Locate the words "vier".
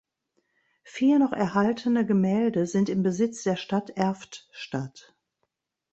0.81-1.19